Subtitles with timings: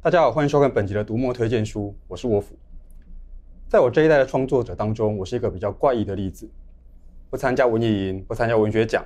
[0.00, 2.56] 大家好，欢迎收看本集的读墨推荐书，我是沃夫。
[3.68, 6.48] 在我这一代的创作者当中，我是一个比较怪异的例子，
[7.28, 9.04] 不参加文艺营，不参加文学奖，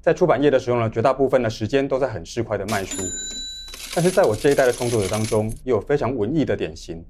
[0.00, 3.00] 在出版业的时候呢，绝大部分的时间都在很市侩的卖书。
[3.94, 7.04] 但是在我这一代的创作者当中，也有非常文艺的典型，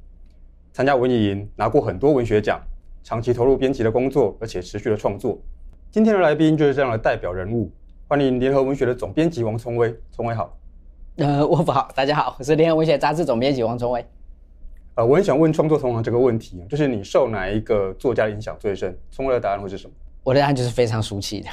[0.74, 2.60] 参加文艺营，拿过很多文学奖，
[3.02, 5.40] 长期投入编辑的工作，而且持续的创作。
[5.90, 7.72] 今天的来宾就是这样的代表人物，
[8.08, 10.54] 欢迎联合文学的总编辑王聪威，聪威好。
[11.16, 14.02] 呃，沃夫好，大家好，我是联合文学杂志总编辑王崇威。
[14.94, 18.96] 呃，我很想问创作同行这个问题，就是你受哪一个作家的影响最深？
[19.10, 19.92] 聪威的答案会是什么？
[20.22, 21.50] 我的答案就是非常俗气的，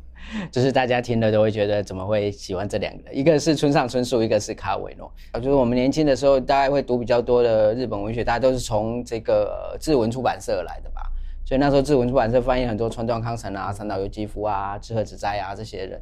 [0.50, 3.12] 就是大家听了都会觉得怎么会喜欢这两个？
[3.12, 5.12] 一个是村上春树，一个是卡尔维诺。
[5.32, 11.02] 啊就是我们年轻的时候，大概会读比较多的日本文学，大家都是从这个志文出版社来的吧？
[11.44, 16.00] 所以那时候志文出版社翻译很多川端康成啊、三岛由纪夫啊、志贺直哉啊这些人。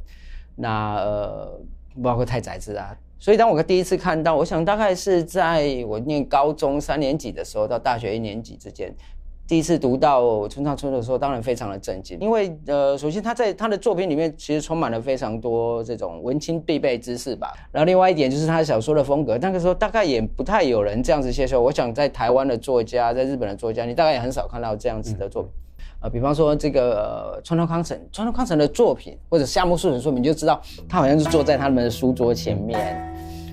[0.54, 1.60] 那呃。
[2.02, 8.94] 包括太宰治啊，所以当我第一次看到，我想大概是在我念高中三年级的时候到大学一年级之间，
[9.46, 25.52] 第一次读到村上春树的时候，当然非常的震惊，因为呃，首先他在他的作品里面其实充满了非常多这种文青必备知识吧，然后另外一点就是他小说的风格，那个时候大概也不太有人这样子写手，我想在台湾的作家，在日本的作家，你大概也很少看到这样子的作品。
[26.02, 33.00] 呃，比方说这个、川端康成，川端康成的作品或者夏目漱石的作品，你就知道他好像是坐在他们的书桌前面，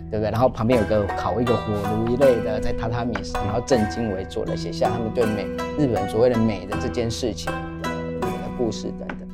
[0.10, 0.32] 对不对？
[0.32, 5.46] 然后旁边有个烤一个火炉一类的，在榻榻米上，然后正襟危坐的写下他们对美
[5.78, 7.52] 日本所谓的美的这件事情
[7.84, 7.90] 的，
[8.22, 9.28] 的故事等等。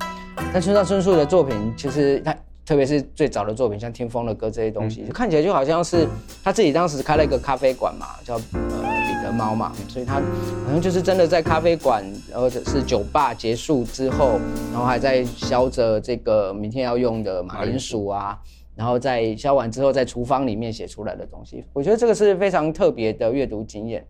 [0.51, 6.07] 但村上春树的作品，其实他特别是最早的作品，像《听风的歌》这些东西，看起来就好像是
[6.43, 8.95] 他自己当时开了一个咖啡馆嘛，叫呃。
[9.05, 14.39] 彼得猫嘛，所以他好像就是真的在咖啡馆或者是酒吧结束之后，
[14.71, 18.39] 然后还在削着这个明天要用的马铃薯啊，
[18.75, 24.05] 然后在削完之后，在厨房里面写出来的东西，我觉得这个是非常特别的阅读经验。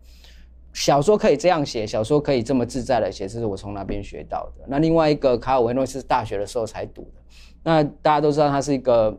[0.72, 4.64] 小说可以这样写，小说可以这么自在的写，这是我从那边学到的。
[4.66, 7.22] 那另外一个卡尔维诺是大学的时候才读的，
[7.66, 9.18] 那大家都知道他是一个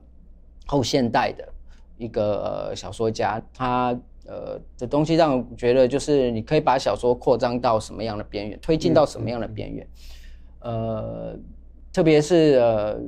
[0.66, 1.46] 后现代的
[1.98, 4.00] 一个呃小说家，他。
[4.30, 9.88] 呃，的东西让我觉得就是你可以把小说扩张到什么样的边缘，推进到什么样的边缘。
[10.60, 11.34] 呃，
[11.94, 13.00] 特别是呃，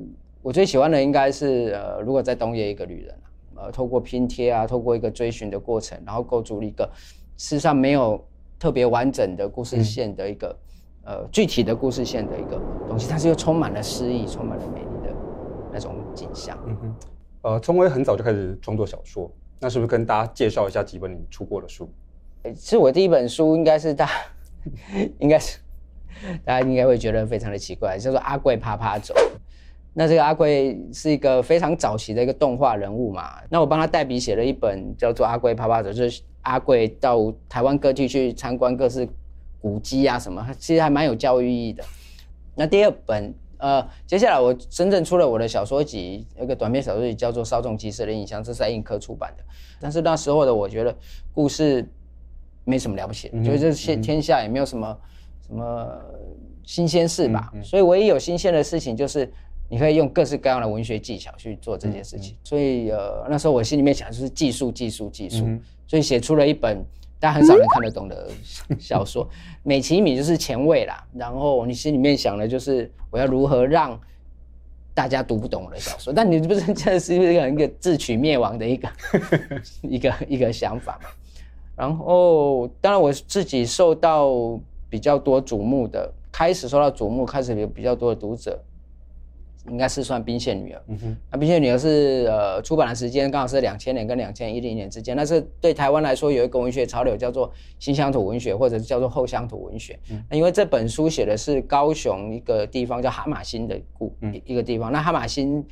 [0.41, 3.13] 我最喜欢的应该是呃，如果在东野一个旅人，
[3.56, 6.89] 呃，透过拼贴啊，透过一个追寻的过程，然后构筑了一个
[7.35, 8.25] 事实上没有
[8.57, 10.57] 特别完整的故事线的一个、
[11.03, 12.57] 嗯、呃具体的故事线的一个
[12.88, 14.79] 东西，但是又充满了诗意，充满了美
[15.72, 16.57] 那种景象。
[16.66, 16.96] 嗯哼，
[17.41, 19.31] 呃，聪威很早就开始创作小说。
[19.62, 21.90] 那是不是跟大家介绍一下几本你出过的书？
[22.56, 24.09] 其实我第一本书应该是大，
[25.19, 25.59] 应该是
[26.46, 29.13] 大家应该会觉得非常的奇怪，叫做《阿贵趴趴走》。
[29.94, 33.41] 那这个阿贵是一个非常早期的一个动画人物嘛。
[33.50, 39.06] 那我帮他代笔写了一本叫做《阿贵趴趴走》，就是阿贵到台湾各地去参观各式
[39.59, 41.84] 古迹啊什么，其实还蛮有教育意义的。
[42.56, 43.34] 那第二本。
[43.59, 49.43] 呃，接下来我真正出了我的小说集，那个短篇小说集叫做《稍纵即逝的印象》，这是在印刻出版的。
[49.79, 50.95] 但是那时候的我觉得
[51.33, 51.87] 故事
[52.63, 54.97] 没什么了不起，嗯、就是这天天下也没有什么
[55.45, 55.87] 什么
[56.65, 57.51] 新鲜事吧。
[57.53, 59.31] 嗯嗯、所以唯一有新鲜的事情就是
[59.69, 62.35] 你可以用各式各样的文学技巧去做这件事情。
[62.43, 65.43] 所以呃，那时候我心里面想的就是技术，技术，技术。
[65.45, 66.83] 嗯、所以写出了一本。
[67.19, 68.30] 但很少人看得懂的
[68.80, 69.28] 小说，
[69.63, 71.03] 美其名就是前卫啦。
[71.13, 74.00] 然后你心里面想的就是我要如何让
[74.94, 76.13] 大家读不懂我的小说？
[76.13, 78.90] 但你不是这是一个一个自取灭亡的一个
[79.84, 81.09] 一个一个想法嘛？
[81.75, 84.30] 然后当然我自己受到
[84.90, 88.59] 比较多瞩目的，开始受到瞩目，开始有比较多的读者。
[89.67, 90.79] 应该是算《宾县女儿》。
[90.87, 95.15] 嗯哼，那《宾县女儿》是呃出版的时间刚好是两千年跟两千一零年之间。
[95.15, 99.99] 那是对台湾来说有一个文学潮流叫做新乡土文学，或者是叫做后乡土文学。
[100.09, 104.15] 嗯，那因为这本书写的是高雄一个地方叫哈马星的故
[104.45, 104.91] 一个地方。
[104.91, 105.63] 那哈马星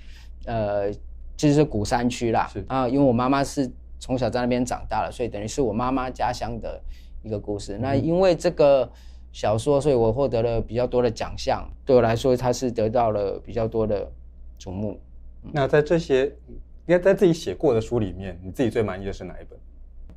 [0.46, 0.92] 呃
[1.38, 2.50] 就是古山区啦。
[2.52, 6.82] 是啊，因为我妈妈是从小在那边长大了，所以等于是我妈妈家乡的
[7.24, 7.78] 一个故事。
[7.80, 8.92] 那因为这个。
[9.38, 11.64] 小说，所以我获得了比较多的奖项。
[11.86, 14.12] 对我来说，它是得到了比较多的
[14.60, 15.00] 瞩目。
[15.52, 19.60] 那在这些，应该在自己写过的书里面，你自己最满意的是哪一本？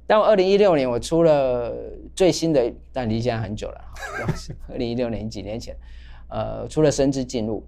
[0.07, 1.71] 但我二零一六年我出了
[2.17, 3.85] 最新的，但离现在很久了。
[4.73, 5.77] 二零一六年几年前，
[6.31, 7.59] 呃，出了《生之进入》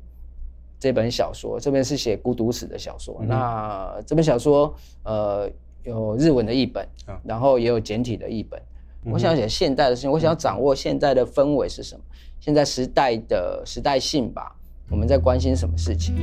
[0.81, 3.19] 这本小说，这边是写孤独死的小说。
[3.21, 5.51] 嗯、那这本小说，呃，
[5.83, 8.59] 有日文的译本，嗯、然后也有简体的译本。
[9.05, 12.01] 我想写现代的事情，我想要掌握现在的氛围是什么，
[12.39, 14.55] 现在时代的时代性吧，
[14.89, 16.15] 我们在关心什么事情。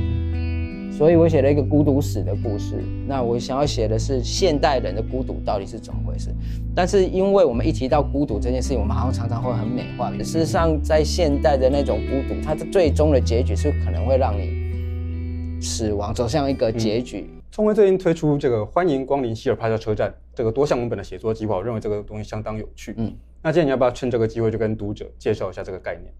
[0.90, 2.82] 所以我写了一个孤独死的故事。
[3.06, 6.30] 那我想要写的是现代人的孤独到底是怎么回事？
[6.74, 10.10] 但是因为我们一提到孤独这件事情，我们好像常常会很美化。
[10.18, 17.28] 事实上，在现代的那种孤独，它的最终的结局是可能会让你死亡，走向一个结局。
[17.52, 22.94] 聪威最近推出这个欢迎光临希尔帕夏车站这个多项文本的写作计划，我认为这个东西相当有趣。
[22.96, 26.10] 嗯，那今天你要不要趁这个机会就跟读者介绍一下这个概念？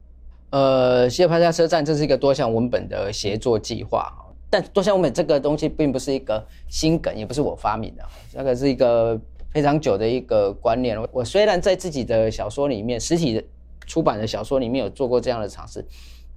[0.50, 4.12] 呃，希尔帕夏车站这是一个多项文本的协作计划，
[4.50, 9.18] 但多项文本这个东西并不是一个新梗，也不是我发明的，那个是一个
[9.54, 11.02] 非常久的一个观念。
[11.10, 13.42] 我虽然在自己的小说里面，实体的
[13.86, 15.82] 出版的小说里面有做过这样的尝试，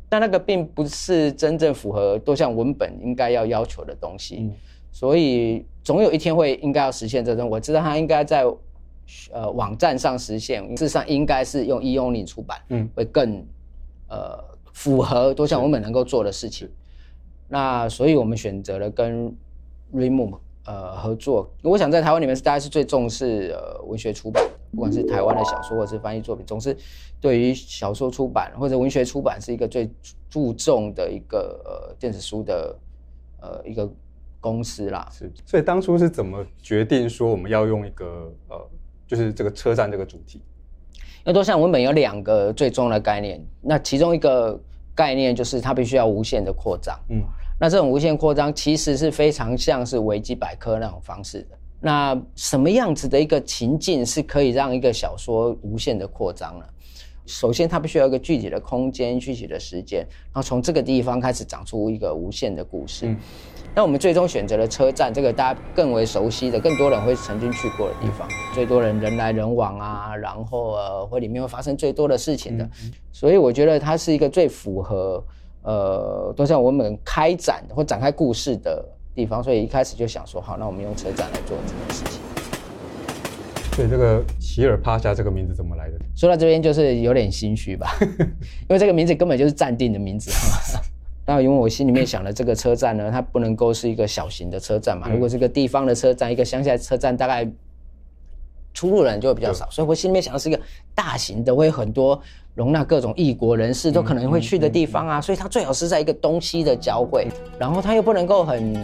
[0.08, 4.38] 但那个并不是真正符合多项文本应该要要求的东西。
[4.40, 4.54] 嗯，
[4.94, 7.50] 所以总有一天会应该要实现这种。
[7.50, 8.46] 我知道它应该在
[9.34, 13.46] 呃网站上实现，事实上应该是用 e-only 出版，嗯，会更。
[14.10, 14.38] 呃，
[14.74, 16.70] 符合多项文本能够做的事情，
[17.48, 19.36] 那所以我们选择了跟
[19.92, 21.52] Readmoo 呃合作。
[21.64, 26.78] 我想在台湾里面是大家是最重视呃文学出版的，不管是台湾的小说或是翻译作品，总是
[27.20, 29.90] 对于小说出版或者文学出版是一个最
[30.30, 32.78] 注重的一个呃电子书的
[33.42, 33.92] 呃一个
[34.44, 35.08] 公司啦。
[35.10, 38.70] 是，所以当初是怎么决定说我们要用一个呃
[39.08, 40.42] 就是这个车站这个主题？
[41.26, 44.60] 因为多项文本有两个最终的概念，那其中一个
[44.94, 47.00] 概念就是它必须要无限的扩张。
[47.08, 47.24] 嗯，
[47.58, 51.58] 那这种无限扩张其实是非常像是维基百科那种方式的。
[51.80, 56.66] 那什么样子的一个情境是可以让一个小说无限的扩张呢？
[57.26, 63.08] 首先，它必须要一个具体的空间、具体的时间，然后从这个地方开始长出一个无限的故事。
[63.08, 63.18] 嗯
[63.76, 72.70] 那我们最终选择了车站，这个大家更为熟悉的、更多人会曾经去过的地方，最多人人来人往啊，然后呃，会里面会发生最多的事情的，
[73.12, 75.26] 所以我觉得它是一个最符合
[75.64, 78.86] 呃，都像我们开展或展开故事的
[79.16, 82.23] 地方，所以一开始就想说，好，那我们用车站来做这件事情。
[83.76, 85.94] 所以这个席尔帕夏这个名字怎么来的？
[86.16, 90.32] 说到这边就是有点心虚吧， 因为这个名字根本就是暂定的名字。
[91.26, 95.10] 那因为我心里面想的这个车站呢，它不能够是一个小型的车站嘛。
[95.10, 97.50] 如果是个地方的车站，一个乡下车站，大概
[98.74, 99.68] 出入人就会比较少。
[99.72, 100.60] 所以我心里面想的是一个
[100.94, 102.22] 大型的，会有很多
[102.56, 105.22] 容纳各种异国人士都可能会去的地方啊。
[105.22, 107.28] 所以它最好是在一个东西的交汇，
[107.58, 108.76] 然后它又不能够很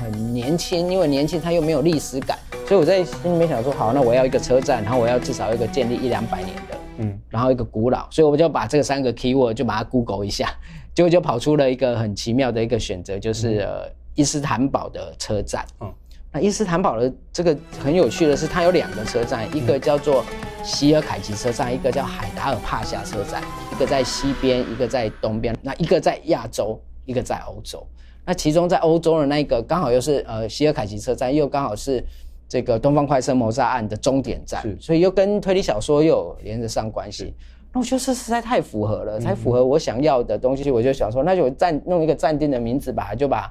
[0.00, 2.38] 很年轻，因为年轻它又没有历史感。
[2.72, 8.10] 所以我在心里面想说，好，那我要一个车站，然后我要至少一个建立一两百年的，嗯，然后一个古老。
[8.10, 10.48] 所以我就把这个三个 keyword 就把它 Google 一下。
[10.94, 15.66] 结果就跑出了一个很奇妙的一个选择，就是呃伊斯坦堡的车站。
[15.82, 15.92] 嗯，
[16.32, 20.24] 那伊斯坦堡的这个很有趣的是，它有两个车站，一个叫做
[20.64, 25.54] 希尔凯奇车站，一个叫海达尔帕夏车站，一个在西边，一个在东边。
[25.60, 27.86] 那一个在亚洲，一个在欧洲。
[28.24, 32.02] 那其中在欧洲的那一个刚好又是呃希尔凯奇车站，又刚好是
[32.52, 37.32] 这个东方快车谋杀案的终点站，所以又跟推理小说又有连着上关系。
[37.72, 40.70] 那我觉得这实在太符合了，才符合我想要的东西。
[40.70, 43.50] 我就想说，那就暂弄一个暂定的名字吧，就把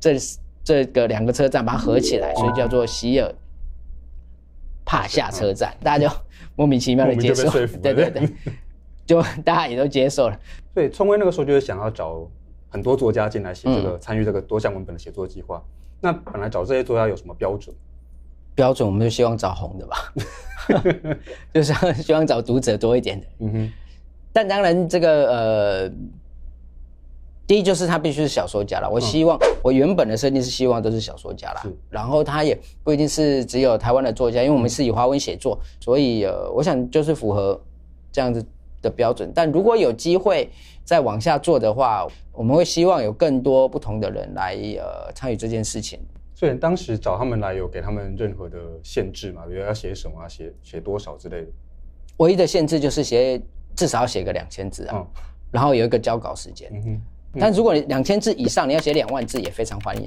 [0.00, 0.16] 这
[0.64, 3.32] 这个两个车站把它合起来，所以叫做希尔
[4.84, 6.16] 帕夏车站，大家就
[6.56, 7.48] 莫名其妙的接受，
[7.80, 8.28] 对对对，
[9.06, 10.36] 就 大家也都接受了。
[10.74, 12.28] 所以聪威那个时候就是想要找
[12.68, 15.62] 很多作家进来写这个，参与这个多项文本的写作计划。
[16.00, 17.72] 那本来找这些作家有什么标准？
[18.60, 20.12] 标准我们就希望找红的吧，
[21.54, 23.26] 就是希望找读者多一点的。
[23.38, 23.72] 嗯哼。
[24.34, 25.92] 但当然，这个呃，
[27.46, 28.90] 第一就是他必须是小说家了。
[28.92, 31.62] 我希望我原本的设定是希望都是小说家啦。
[31.88, 37.58] 然后他也不一定是只有台湾的作家，因为我们是以华文写作，所以呃，我想就是符合
[38.12, 38.44] 这样子
[38.82, 39.32] 的标准。
[39.34, 40.50] 但如果有机会
[40.84, 45.98] 再往下做的话，我们会希望有更多不同的人来呃参与这件事情。
[46.40, 49.44] 所以当时找他们来，有给他们任何的限制嘛？
[49.46, 51.48] 比如要写什么啊，写写多少之类的。
[52.16, 53.38] 唯一的限制就是写
[53.76, 55.06] 至少要写个两千字啊，哦、
[55.50, 56.70] 然后有一个交稿时间。
[56.72, 56.92] 嗯哼。
[57.34, 60.06] 嗯、但如果你两千字以上，你要写两万字也非常欢迎。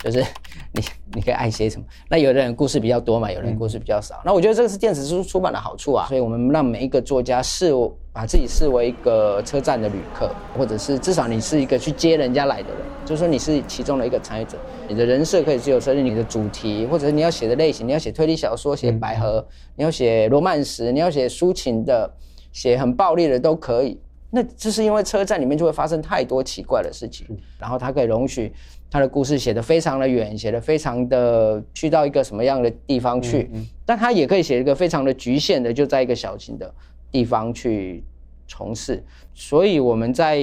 [0.00, 0.22] 就是
[0.72, 0.82] 你
[1.14, 1.86] 你可以爱写什么。
[2.10, 4.16] 那有的人故事比较多嘛，有的人故事比较少。
[4.16, 6.06] 嗯、那我觉得这个是电子书出版的好处啊。
[6.08, 7.72] 所以我们让每一个作家视
[8.12, 14.58] 把自己视为一个车站的旅客，或者是至少你是一个去接人家来的人，就是说你是其中的一个参与者。
[14.88, 22.12] 你的人设可以自由设定，你的主题，或者是你要写的类型，你要写推理小说，写百合，你要写罗曼史，你要写抒情的，
[22.52, 24.00] 写很暴力的都可以。
[24.32, 27.26] 那这是因为车站里面就会发生太多奇怪的事情，
[27.58, 28.52] 然后它可以容许
[28.88, 33.50] 他的故事写得非常的远，写得非常的去到一个什么样的地方去，
[33.84, 36.72] 但他也可以写一个非常的局限的，就在一个小型的
[37.10, 38.04] 地方去
[38.46, 39.04] 从事。
[39.34, 40.38] 所以我们在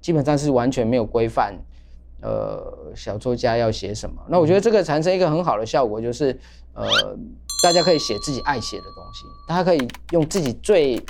[0.00, 1.56] 基本上是完全没有规范
[2.20, 4.22] 呃小作家要写什么。
[4.28, 6.36] 那我觉得这个产生一个很好的效果，就是
[6.74, 6.86] 呃
[7.62, 11.00] 大家可以写自己爱写的东西，大家可以用自己最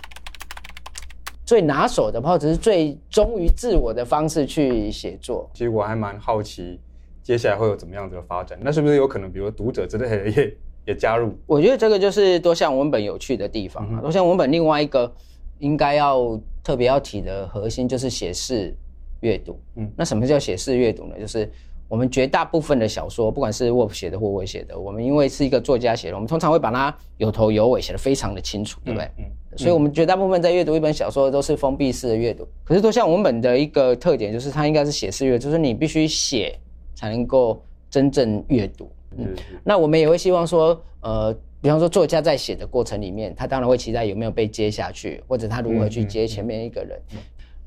[1.45, 5.49] 最拿手的，或者是最忠于自我的方式去写作。
[5.55, 6.79] 其实我还蛮好奇，
[7.23, 8.59] 接下来会有怎么样子的发展？
[8.63, 11.33] 那是不是有可能，比如读者之类的也也加入？
[11.47, 14.01] 我觉得这个就是多项文本有趣的地方啊。
[14.01, 15.13] 多项文本另外一个
[15.59, 18.75] 应该要特别要提的核心就是写式
[19.21, 19.59] 阅读。
[19.77, 21.19] 嗯，那什么叫写式阅读呢？
[21.19, 21.51] 就是
[21.89, 29.09] 我们绝大部分的小说，不管是 Wolf 写的或我写的，我们因为是一个作家写的，我们通常会把它有头有尾写得非常的清楚，对不对？
[29.19, 29.25] 嗯。
[29.55, 32.49] 所以，我们绝大部分在阅读一本小说都是封闭式的阅读。
[32.65, 36.59] 可是，多项文本的一个特点就是，它应该是写式阅读，就是你必须写
[36.95, 38.91] 才能够真正阅读。
[39.17, 47.01] 嗯，那我们也会希望说，呃，比方说作家在写的过程里面，他当然会期待有没有被接下去，或者他如何去接前面一个人。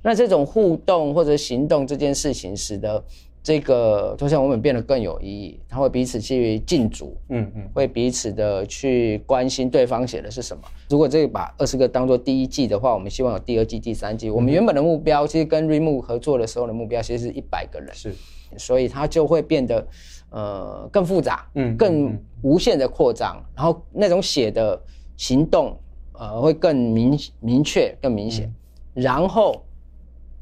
[0.02, 3.04] 那这种互动或者行动这件事情，使得
[3.46, 10.64] 这个多项文本变得更有意义，他会彼此去竞逐，嗯嗯，会彼此的去关心对方写的是什么。
[10.90, 14.32] 如果这个把二十个当做第一季的话，我们希望有第二季、第三季。
[14.32, 18.16] 我们原本的目标，其实跟 Readmoo 合作的时候的目标，其实是一百个人，是，
[18.58, 19.88] 所以它就会变得
[20.32, 24.82] 呃更复杂，嗯，更无限的扩张，然后那种写的
[25.18, 25.78] 行动
[26.14, 28.52] 呃会更明明确、更明显，
[28.96, 29.64] 然后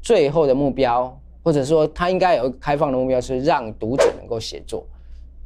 [0.00, 1.20] 最后的目标。
[1.44, 4.86] 或者说，他应该有开放的目标，是让读者能够写作，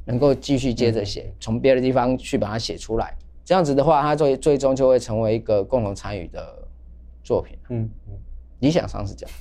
[0.05, 3.13] 能够继续接着写，从别的地方去把它写出来。
[3.45, 6.69] 这样子的话，他最最终就会成为一个共同参与的
[7.25, 7.59] 作品。
[7.71, 8.15] 嗯嗯，
[8.61, 9.37] 理想上是这样。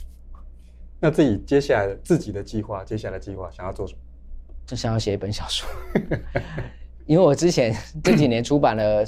[1.00, 4.00] 那自己接下来自己的计划，接下来计划想要做什么？
[4.66, 5.70] 就想要写一本小说，
[7.06, 7.72] 因为我之前
[8.04, 9.06] 这几年出版了，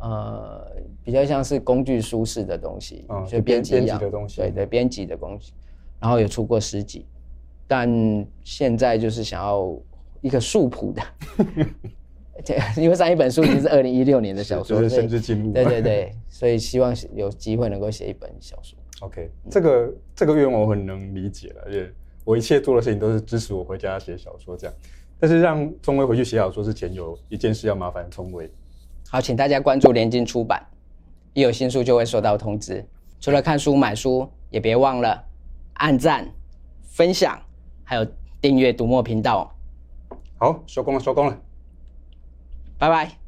[0.00, 0.66] 呃，
[1.04, 5.52] 比较像是工具书式的东西，嗯，所以编辑一样的东西，对对，编辑的东西。
[6.00, 7.06] 然后也出过诗集，
[7.68, 9.76] 但现在就是想要
[10.22, 11.02] 一个素朴的，
[12.76, 15.52] 因为上一本书已经是二零一六年的小说，甚至进入。
[15.52, 18.78] 对对对，所以希望有机会能够写一本小说。
[19.00, 21.90] OK，这个这个愿望我很能理解了，而且
[22.24, 24.74] 我一切做的事情都是支持我回家写小说这样。
[25.18, 28.50] 但是让聪威回去写小说之前，有一件事要麻烦聪威。
[29.08, 30.66] 好，请大家关注联经出版，
[31.34, 32.82] 一有新书就会收到通知。
[33.20, 35.24] 除了看书买书，也别忘了。
[35.74, 36.32] 按赞、
[36.82, 37.40] 分享，
[37.84, 38.06] 还有
[38.40, 39.54] 订阅读墨频道。
[40.38, 41.38] 好，收工了，收工了，
[42.78, 43.19] 拜拜。